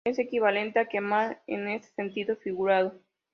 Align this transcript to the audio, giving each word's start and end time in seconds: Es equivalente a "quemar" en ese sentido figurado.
Es 0.03 0.17
equivalente 0.17 0.79
a 0.79 0.87
"quemar" 0.87 1.43
en 1.45 1.67
ese 1.67 1.91
sentido 1.93 2.35
figurado. 2.35 2.95